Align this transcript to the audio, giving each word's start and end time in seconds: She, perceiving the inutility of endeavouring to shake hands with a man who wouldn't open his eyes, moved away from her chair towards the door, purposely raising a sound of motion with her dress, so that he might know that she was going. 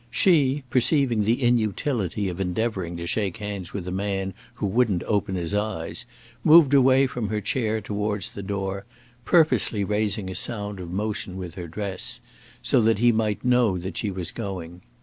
She, 0.09 0.63
perceiving 0.71 1.21
the 1.21 1.43
inutility 1.43 2.27
of 2.27 2.41
endeavouring 2.41 2.97
to 2.97 3.05
shake 3.05 3.37
hands 3.37 3.71
with 3.71 3.87
a 3.87 3.91
man 3.91 4.33
who 4.55 4.65
wouldn't 4.65 5.03
open 5.03 5.35
his 5.35 5.53
eyes, 5.53 6.07
moved 6.43 6.73
away 6.73 7.05
from 7.05 7.27
her 7.29 7.39
chair 7.39 7.81
towards 7.81 8.31
the 8.31 8.41
door, 8.41 8.85
purposely 9.25 9.83
raising 9.83 10.27
a 10.31 10.33
sound 10.33 10.79
of 10.79 10.89
motion 10.89 11.37
with 11.37 11.53
her 11.53 11.67
dress, 11.67 12.19
so 12.63 12.81
that 12.81 12.97
he 12.97 13.11
might 13.11 13.45
know 13.45 13.77
that 13.77 13.95
she 13.95 14.09
was 14.09 14.31
going. 14.31 14.81